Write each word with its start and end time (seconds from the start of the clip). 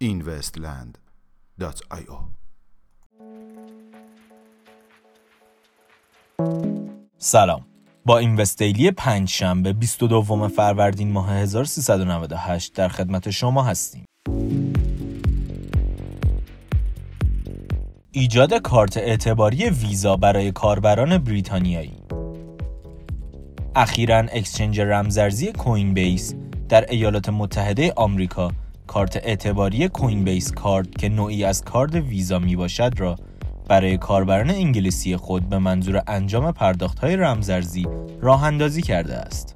investland.io 0.00 2.36
سلام. 7.18 7.66
با 8.04 8.18
این 8.18 8.36
وستیلی 8.36 8.90
پنج 8.90 9.28
شنبه 9.28 9.72
22 9.72 10.48
فروردین 10.48 11.12
ماه 11.12 11.32
1398 11.32 12.74
در 12.74 12.88
خدمت 12.88 13.30
شما 13.30 13.62
هستیم. 13.62 14.04
ایجاد 18.18 18.54
کارت 18.54 18.96
اعتباری 18.96 19.70
ویزا 19.70 20.16
برای 20.16 20.52
کاربران 20.52 21.18
بریتانیایی 21.18 21.92
اخیرا 23.74 24.16
اکسچنج 24.16 24.80
رمزرزی 24.80 25.52
کوین 25.52 25.94
بیس 25.94 26.34
در 26.68 26.86
ایالات 26.90 27.28
متحده 27.28 27.92
آمریکا 27.96 28.50
کارت 28.86 29.16
اعتباری 29.16 29.88
کوین 29.88 30.24
بیس 30.24 30.52
کارت 30.52 30.98
که 30.98 31.08
نوعی 31.08 31.44
از 31.44 31.62
کارد 31.62 31.94
ویزا 31.94 32.38
می 32.38 32.56
باشد 32.56 32.92
را 32.96 33.16
برای 33.68 33.98
کاربران 33.98 34.50
انگلیسی 34.50 35.16
خود 35.16 35.48
به 35.48 35.58
منظور 35.58 36.02
انجام 36.06 36.52
پرداخت 36.52 36.98
های 36.98 37.16
رمزرزی 37.16 37.86
راه 38.20 38.44
اندازی 38.44 38.82
کرده 38.82 39.14
است. 39.14 39.55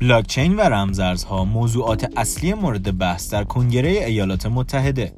بلاکچین 0.00 0.56
و 0.56 0.60
رمزارزها 0.60 1.44
موضوعات 1.44 2.12
اصلی 2.16 2.54
مورد 2.54 2.98
بحث 2.98 3.32
در 3.32 3.44
کنگره 3.44 3.90
ایالات 3.90 4.46
متحده 4.46 5.12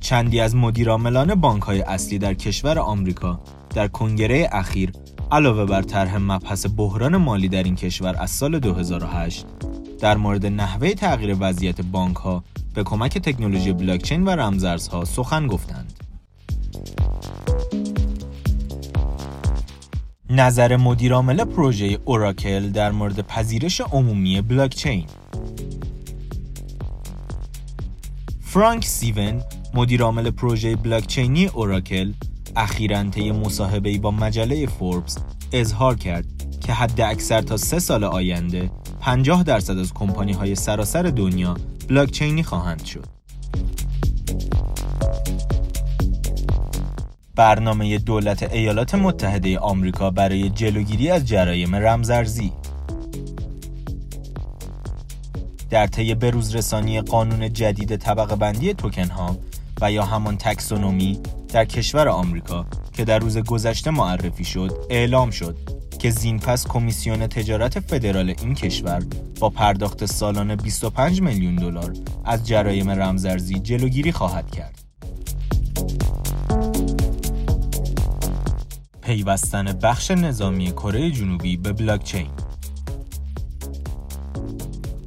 چندی 0.00 0.40
از 0.40 0.56
مدیرعاملان 0.56 1.34
بانک 1.34 1.62
های 1.62 1.80
اصلی 1.80 2.18
در 2.18 2.34
کشور 2.34 2.78
آمریکا 2.78 3.40
در 3.74 3.88
کنگره 3.88 4.48
اخیر 4.52 4.92
علاوه 5.32 5.64
بر 5.64 5.82
طرح 5.82 6.16
مبحث 6.16 6.66
بحران 6.76 7.16
مالی 7.16 7.48
در 7.48 7.62
این 7.62 7.76
کشور 7.76 8.16
از 8.18 8.30
سال 8.30 8.58
2008 8.58 9.46
در 10.00 10.16
مورد 10.16 10.46
نحوه 10.46 10.94
تغییر 10.94 11.36
وضعیت 11.40 11.80
بانک 11.80 12.16
ها 12.16 12.44
به 12.74 12.82
کمک 12.82 13.18
تکنولوژی 13.18 13.72
بلاکچین 13.72 14.24
و 14.24 14.30
رمزارزها 14.30 15.04
سخن 15.04 15.46
گفتند. 15.46 16.09
نظر 20.32 20.76
مدیرعامل 20.76 21.44
پروژه 21.44 21.98
اوراکل 22.04 22.70
در 22.70 22.90
مورد 22.90 23.20
پذیرش 23.20 23.80
عمومی 23.80 24.40
بلاکچین 24.40 25.04
فرانک 28.40 28.84
سیون 28.84 29.42
مدیرعامل 29.74 30.30
پروژه 30.30 30.76
بلاکچینی 30.76 31.46
اوراکل 31.46 32.12
اخیرا 32.56 33.10
طی 33.10 33.32
مصاحبه‌ای 33.32 33.98
با 33.98 34.10
مجله 34.10 34.66
فوربس 34.66 35.18
اظهار 35.52 35.96
کرد 35.96 36.26
که 36.60 36.72
حد 36.72 37.00
اکثر 37.00 37.40
تا 37.40 37.56
سه 37.56 37.78
سال 37.78 38.04
آینده 38.04 38.70
50 39.00 39.42
درصد 39.42 39.78
از 39.78 39.94
کمپانی 39.94 40.32
های 40.32 40.54
سراسر 40.54 41.02
دنیا 41.02 41.56
بلاکچینی 41.88 42.42
خواهند 42.42 42.84
شد. 42.84 43.06
برنامه 47.40 47.98
دولت 47.98 48.42
ایالات 48.42 48.94
متحده 48.94 49.58
آمریکا 49.58 50.10
برای 50.10 50.50
جلوگیری 50.50 51.10
از 51.10 51.28
جرایم 51.28 51.74
رمزارزی 51.74 52.52
در 55.70 55.86
طی 55.86 56.14
بروزرسانی 56.14 57.00
قانون 57.00 57.52
جدید 57.52 57.96
طبقه 57.96 58.36
بندی 58.36 58.74
توکن 58.74 59.08
ها 59.08 59.36
و 59.80 59.92
یا 59.92 60.04
همان 60.04 60.36
تکسونومی 60.36 61.20
در 61.48 61.64
کشور 61.64 62.08
آمریکا 62.08 62.66
که 62.92 63.04
در 63.04 63.18
روز 63.18 63.38
گذشته 63.38 63.90
معرفی 63.90 64.44
شد 64.44 64.86
اعلام 64.90 65.30
شد 65.30 65.56
که 65.98 66.10
زینپس 66.10 66.66
کمیسیون 66.66 67.26
تجارت 67.26 67.80
فدرال 67.80 68.34
این 68.40 68.54
کشور 68.54 69.02
با 69.40 69.50
پرداخت 69.50 70.06
سالانه 70.06 70.56
25 70.56 71.22
میلیون 71.22 71.56
دلار 71.56 71.92
از 72.24 72.46
جرایم 72.46 72.90
رمزارزی 72.90 73.58
جلوگیری 73.58 74.12
خواهد 74.12 74.50
کرد. 74.50 74.89
پیوستن 79.10 79.64
بخش 79.64 80.10
نظامی 80.10 80.72
کره 80.72 81.10
جنوبی 81.10 81.56
به 81.56 81.72
بلاکچین 81.72 82.26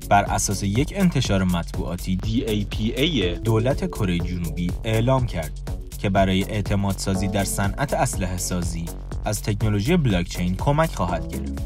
بر 0.09 0.23
اساس 0.23 0.63
یک 0.63 0.93
انتشار 0.95 1.43
مطبوعاتی 1.43 2.17
DAPA 2.23 3.39
دولت 3.39 3.87
کره 3.87 4.19
جنوبی 4.19 4.71
اعلام 4.83 5.25
کرد 5.25 5.51
که 5.99 6.09
برای 6.09 6.43
اعتماد 6.43 6.97
سازی 6.97 7.27
در 7.27 7.43
صنعت 7.43 7.93
اسلحه 7.93 8.37
سازی 8.37 8.85
از 9.25 9.41
تکنولوژی 9.41 9.97
بلاکچین 9.97 10.55
کمک 10.55 10.95
خواهد 10.95 11.27
گرفت. 11.27 11.63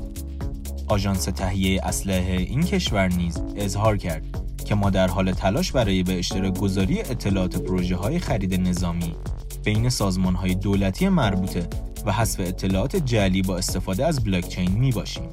آژانس 0.88 1.24
تهیه 1.24 1.82
اسلحه 1.84 2.38
این 2.38 2.64
کشور 2.64 3.08
نیز 3.08 3.42
اظهار 3.56 3.98
کرد 3.98 4.26
که 4.66 4.76
ما 4.76 4.90
در 4.90 5.08
حال 5.08 5.32
تلاش 5.32 5.72
برای 5.72 6.04
به 6.04 6.20
اشتراک 6.20 6.60
گذاری 6.60 7.02
اطلاعات 7.02 7.58
پروژه 7.58 7.96
های 7.96 8.20
خرید 8.20 8.68
نظامی 8.68 9.16
بین 9.64 9.90
سازمان 9.90 10.36
های 10.36 10.56
دولتی 10.56 11.10
مربوطه 11.10 11.68
و 12.08 12.12
حذف 12.12 12.40
اطلاعات 12.40 12.96
جعلی 12.96 13.42
با 13.42 13.58
استفاده 13.58 14.06
از 14.06 14.24
بلاکچین 14.24 14.72
می 14.72 14.92
باشیم. 14.92 15.30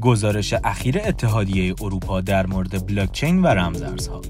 گزارش 0.00 0.54
اخیر 0.64 1.00
اتحادیه 1.04 1.74
اروپا 1.82 2.20
در 2.20 2.46
مورد 2.46 2.86
بلاکچین 2.86 3.42
و 3.42 3.46
رمزارزها 3.46 4.22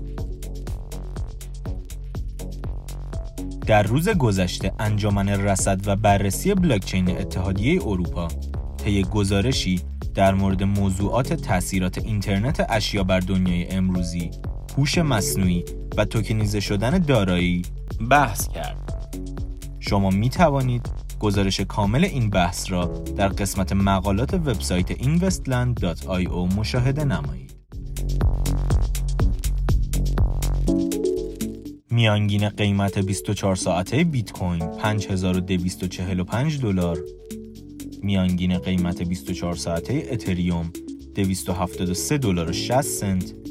در 3.66 3.82
روز 3.82 4.08
گذشته 4.08 4.72
انجمن 4.78 5.28
رصد 5.28 5.80
و 5.88 5.96
بررسی 5.96 6.54
بلاکچین 6.54 7.10
اتحادیه 7.10 7.82
اروپا 7.82 8.28
طی 8.84 9.02
گزارشی 9.02 9.80
در 10.14 10.34
مورد 10.34 10.62
موضوعات 10.62 11.32
تاثیرات 11.32 11.98
اینترنت 11.98 12.66
اشیا 12.68 13.04
بر 13.04 13.20
دنیای 13.20 13.68
امروزی، 13.68 14.30
هوش 14.78 14.98
مصنوعی 14.98 15.64
و 15.96 16.04
توکنیزه 16.04 16.60
شدن 16.60 16.98
دارایی 16.98 17.62
بحث 18.10 18.48
کرد. 18.48 19.16
شما 19.80 20.10
می 20.10 20.30
توانید 20.30 20.90
گزارش 21.20 21.60
کامل 21.60 22.04
این 22.04 22.30
بحث 22.30 22.72
را 22.72 22.84
در 23.16 23.28
قسمت 23.28 23.72
مقالات 23.72 24.34
وبسایت 24.34 24.92
investland.io 24.92 26.56
مشاهده 26.56 27.04
نمایید. 27.04 27.54
میانگین 31.90 32.48
قیمت 32.48 32.98
24 32.98 33.56
ساعته 33.56 34.04
بیت 34.04 34.32
کوین 34.32 34.58
5245 34.58 36.60
دلار 36.60 36.98
میانگین 38.02 38.58
قیمت 38.58 39.02
24 39.02 39.54
ساعته 39.54 40.08
اتریوم 40.10 40.72
273 41.14 42.18
دلار 42.18 42.50
و 42.50 42.52
60 42.52 42.80
سنت 42.80 43.43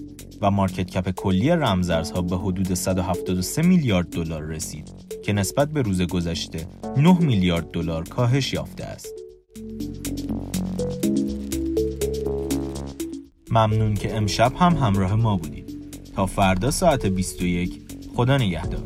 و 0.43 0.51
مارکت 0.51 0.89
کپ 0.89 1.09
کلی 1.09 1.49
رمزارزها 1.49 2.21
به 2.21 2.37
حدود 2.37 2.73
173 2.73 3.61
میلیارد 3.61 4.09
دلار 4.09 4.43
رسید 4.43 4.91
که 5.23 5.33
نسبت 5.33 5.69
به 5.69 5.81
روز 5.81 6.01
گذشته 6.01 6.67
9 6.97 7.19
میلیارد 7.19 7.71
دلار 7.71 8.03
کاهش 8.03 8.53
یافته 8.53 8.83
است. 8.83 9.13
ممنون 13.51 13.93
که 13.93 14.15
امشب 14.15 14.53
هم 14.59 14.73
همراه 14.73 15.15
ما 15.15 15.37
بودید. 15.37 15.63
تا 16.15 16.25
فردا 16.25 16.71
ساعت 16.71 17.05
21 17.05 17.81
خدا 18.15 18.37
نگهدار 18.37 18.83